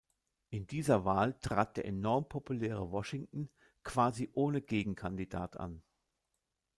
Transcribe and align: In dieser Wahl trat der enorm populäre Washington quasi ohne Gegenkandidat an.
In 0.49 0.65
dieser 0.65 1.05
Wahl 1.05 1.35
trat 1.41 1.77
der 1.77 1.85
enorm 1.85 2.27
populäre 2.27 2.89
Washington 2.91 3.51
quasi 3.83 4.31
ohne 4.33 4.59
Gegenkandidat 4.59 5.57
an. 5.59 5.83